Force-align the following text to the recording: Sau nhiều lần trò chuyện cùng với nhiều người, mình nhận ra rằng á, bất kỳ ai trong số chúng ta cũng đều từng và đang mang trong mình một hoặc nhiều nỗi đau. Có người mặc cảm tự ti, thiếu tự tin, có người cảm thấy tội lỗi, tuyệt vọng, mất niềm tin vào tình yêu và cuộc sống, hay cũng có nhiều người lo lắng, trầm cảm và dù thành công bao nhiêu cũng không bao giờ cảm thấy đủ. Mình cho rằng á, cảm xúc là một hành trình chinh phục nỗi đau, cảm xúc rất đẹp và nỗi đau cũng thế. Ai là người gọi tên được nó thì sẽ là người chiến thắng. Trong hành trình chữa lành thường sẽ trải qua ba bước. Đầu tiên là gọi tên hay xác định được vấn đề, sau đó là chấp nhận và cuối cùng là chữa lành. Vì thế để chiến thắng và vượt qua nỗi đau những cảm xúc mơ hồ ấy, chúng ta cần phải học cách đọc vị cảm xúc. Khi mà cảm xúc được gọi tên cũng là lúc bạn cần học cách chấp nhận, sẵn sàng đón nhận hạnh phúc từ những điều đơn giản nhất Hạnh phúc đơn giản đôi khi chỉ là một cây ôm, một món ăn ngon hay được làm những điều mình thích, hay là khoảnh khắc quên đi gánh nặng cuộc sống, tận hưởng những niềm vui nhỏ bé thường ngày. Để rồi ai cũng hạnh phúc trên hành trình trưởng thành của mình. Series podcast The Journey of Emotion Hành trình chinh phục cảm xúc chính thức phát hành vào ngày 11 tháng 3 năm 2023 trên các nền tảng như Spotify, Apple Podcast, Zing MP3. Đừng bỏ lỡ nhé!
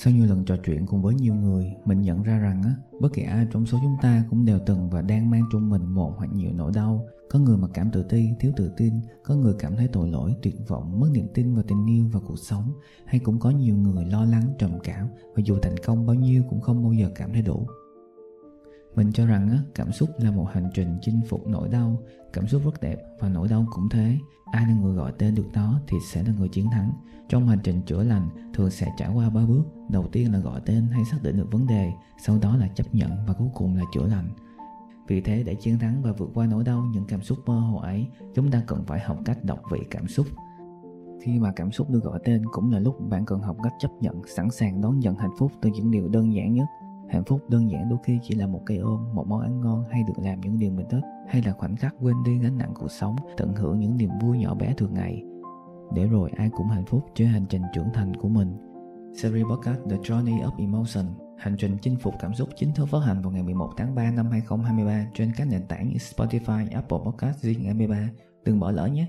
Sau 0.00 0.12
nhiều 0.12 0.26
lần 0.26 0.44
trò 0.44 0.56
chuyện 0.56 0.86
cùng 0.86 1.02
với 1.02 1.14
nhiều 1.14 1.34
người, 1.34 1.72
mình 1.84 2.02
nhận 2.02 2.22
ra 2.22 2.38
rằng 2.38 2.62
á, 2.62 2.74
bất 3.00 3.12
kỳ 3.12 3.22
ai 3.22 3.46
trong 3.52 3.66
số 3.66 3.78
chúng 3.82 3.96
ta 4.02 4.24
cũng 4.30 4.44
đều 4.44 4.58
từng 4.66 4.90
và 4.90 5.02
đang 5.02 5.30
mang 5.30 5.42
trong 5.52 5.70
mình 5.70 5.86
một 5.94 6.14
hoặc 6.16 6.30
nhiều 6.32 6.50
nỗi 6.54 6.72
đau. 6.74 7.06
Có 7.30 7.38
người 7.38 7.56
mặc 7.56 7.70
cảm 7.74 7.90
tự 7.90 8.02
ti, 8.02 8.28
thiếu 8.40 8.52
tự 8.56 8.72
tin, 8.76 8.92
có 9.24 9.34
người 9.34 9.54
cảm 9.58 9.76
thấy 9.76 9.88
tội 9.88 10.08
lỗi, 10.08 10.34
tuyệt 10.42 10.54
vọng, 10.68 11.00
mất 11.00 11.08
niềm 11.12 11.26
tin 11.34 11.54
vào 11.54 11.64
tình 11.68 11.86
yêu 11.86 12.04
và 12.12 12.20
cuộc 12.26 12.38
sống, 12.38 12.72
hay 13.06 13.20
cũng 13.20 13.38
có 13.38 13.50
nhiều 13.50 13.76
người 13.76 14.04
lo 14.04 14.24
lắng, 14.24 14.54
trầm 14.58 14.70
cảm 14.84 15.06
và 15.34 15.42
dù 15.44 15.58
thành 15.62 15.76
công 15.86 16.06
bao 16.06 16.14
nhiêu 16.14 16.42
cũng 16.50 16.60
không 16.60 16.82
bao 16.82 16.92
giờ 16.92 17.10
cảm 17.14 17.32
thấy 17.32 17.42
đủ. 17.42 17.66
Mình 18.98 19.12
cho 19.12 19.26
rằng 19.26 19.50
á, 19.50 19.58
cảm 19.74 19.92
xúc 19.92 20.10
là 20.18 20.30
một 20.30 20.46
hành 20.52 20.70
trình 20.74 20.98
chinh 21.02 21.20
phục 21.28 21.48
nỗi 21.48 21.68
đau, 21.68 22.02
cảm 22.32 22.46
xúc 22.46 22.62
rất 22.64 22.80
đẹp 22.80 22.96
và 23.20 23.28
nỗi 23.28 23.48
đau 23.48 23.66
cũng 23.70 23.88
thế. 23.88 24.18
Ai 24.52 24.66
là 24.66 24.74
người 24.74 24.94
gọi 24.94 25.12
tên 25.18 25.34
được 25.34 25.46
nó 25.52 25.80
thì 25.86 25.96
sẽ 26.12 26.22
là 26.22 26.32
người 26.38 26.48
chiến 26.48 26.70
thắng. 26.70 26.92
Trong 27.28 27.48
hành 27.48 27.58
trình 27.62 27.82
chữa 27.82 28.02
lành 28.02 28.28
thường 28.54 28.70
sẽ 28.70 28.92
trải 28.96 29.10
qua 29.14 29.30
ba 29.30 29.46
bước. 29.46 29.62
Đầu 29.90 30.08
tiên 30.12 30.32
là 30.32 30.38
gọi 30.38 30.60
tên 30.66 30.86
hay 30.86 31.04
xác 31.04 31.16
định 31.22 31.36
được 31.36 31.52
vấn 31.52 31.66
đề, 31.66 31.92
sau 32.24 32.38
đó 32.38 32.56
là 32.56 32.68
chấp 32.68 32.94
nhận 32.94 33.10
và 33.26 33.34
cuối 33.34 33.48
cùng 33.54 33.76
là 33.76 33.82
chữa 33.94 34.06
lành. 34.06 34.28
Vì 35.08 35.20
thế 35.20 35.42
để 35.42 35.54
chiến 35.54 35.78
thắng 35.78 36.02
và 36.02 36.12
vượt 36.12 36.30
qua 36.34 36.46
nỗi 36.46 36.64
đau 36.64 36.82
những 36.92 37.04
cảm 37.08 37.22
xúc 37.22 37.38
mơ 37.46 37.60
hồ 37.60 37.78
ấy, 37.78 38.06
chúng 38.34 38.50
ta 38.50 38.62
cần 38.66 38.84
phải 38.86 39.00
học 39.00 39.18
cách 39.24 39.44
đọc 39.44 39.60
vị 39.72 39.80
cảm 39.90 40.08
xúc. 40.08 40.26
Khi 41.22 41.38
mà 41.38 41.52
cảm 41.56 41.72
xúc 41.72 41.90
được 41.90 42.04
gọi 42.04 42.20
tên 42.24 42.44
cũng 42.52 42.72
là 42.72 42.78
lúc 42.78 43.08
bạn 43.10 43.24
cần 43.26 43.40
học 43.40 43.56
cách 43.62 43.74
chấp 43.78 43.90
nhận, 44.00 44.22
sẵn 44.36 44.50
sàng 44.50 44.80
đón 44.80 44.98
nhận 44.98 45.14
hạnh 45.14 45.34
phúc 45.38 45.52
từ 45.60 45.70
những 45.70 45.90
điều 45.90 46.08
đơn 46.08 46.34
giản 46.34 46.54
nhất 46.54 46.66
Hạnh 47.10 47.24
phúc 47.24 47.40
đơn 47.50 47.70
giản 47.70 47.88
đôi 47.88 47.98
khi 48.04 48.18
chỉ 48.22 48.34
là 48.34 48.46
một 48.46 48.62
cây 48.66 48.78
ôm, 48.78 49.14
một 49.14 49.26
món 49.28 49.40
ăn 49.40 49.60
ngon 49.60 49.84
hay 49.90 50.02
được 50.06 50.22
làm 50.22 50.40
những 50.40 50.58
điều 50.58 50.72
mình 50.72 50.86
thích, 50.90 51.04
hay 51.28 51.42
là 51.42 51.52
khoảnh 51.52 51.76
khắc 51.76 51.94
quên 52.00 52.16
đi 52.24 52.38
gánh 52.38 52.58
nặng 52.58 52.72
cuộc 52.74 52.90
sống, 52.90 53.16
tận 53.36 53.52
hưởng 53.54 53.80
những 53.80 53.96
niềm 53.96 54.10
vui 54.20 54.38
nhỏ 54.38 54.54
bé 54.54 54.74
thường 54.76 54.94
ngày. 54.94 55.22
Để 55.94 56.06
rồi 56.06 56.30
ai 56.36 56.50
cũng 56.56 56.68
hạnh 56.68 56.86
phúc 56.86 57.04
trên 57.14 57.28
hành 57.28 57.46
trình 57.48 57.62
trưởng 57.74 57.88
thành 57.94 58.16
của 58.16 58.28
mình. 58.28 58.56
Series 59.14 59.46
podcast 59.46 59.80
The 59.90 59.96
Journey 59.96 60.42
of 60.42 60.58
Emotion 60.58 61.06
Hành 61.38 61.56
trình 61.56 61.76
chinh 61.82 61.96
phục 61.96 62.14
cảm 62.20 62.34
xúc 62.34 62.48
chính 62.56 62.72
thức 62.74 62.88
phát 62.88 62.98
hành 62.98 63.22
vào 63.22 63.32
ngày 63.32 63.42
11 63.42 63.70
tháng 63.76 63.94
3 63.94 64.10
năm 64.10 64.30
2023 64.30 65.06
trên 65.14 65.32
các 65.36 65.48
nền 65.48 65.66
tảng 65.66 65.88
như 65.88 65.96
Spotify, 65.96 66.66
Apple 66.72 66.98
Podcast, 67.04 67.44
Zing 67.44 67.76
MP3. 67.76 68.06
Đừng 68.44 68.60
bỏ 68.60 68.70
lỡ 68.70 68.86
nhé! 68.86 69.06